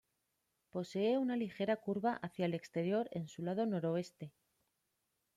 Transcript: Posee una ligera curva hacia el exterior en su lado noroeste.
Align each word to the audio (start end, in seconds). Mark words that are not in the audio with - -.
Posee 0.71 1.19
una 1.19 1.35
ligera 1.35 1.75
curva 1.77 2.15
hacia 2.23 2.47
el 2.47 2.55
exterior 2.55 3.07
en 3.11 3.27
su 3.27 3.43
lado 3.43 3.67
noroeste. 3.67 4.33